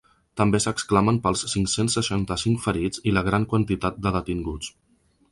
[0.39, 4.73] També s’exclamen pels cinc-cents seixanta-cinc ferits i la gran quantitat de detinguts.